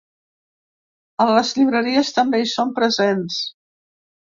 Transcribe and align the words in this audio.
A 1.25 1.27
les 1.39 1.51
llibreries 1.59 2.11
també 2.17 2.41
hi 2.47 2.51
són 2.55 2.75
presents. 2.83 3.41